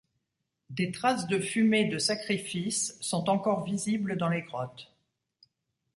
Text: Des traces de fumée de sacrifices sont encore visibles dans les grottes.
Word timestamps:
Des 0.71 0.89
traces 0.91 1.27
de 1.27 1.37
fumée 1.37 1.85
de 1.85 1.99
sacrifices 1.99 2.97
sont 3.01 3.29
encore 3.29 3.63
visibles 3.63 4.17
dans 4.17 4.29
les 4.29 4.41
grottes. 4.41 4.91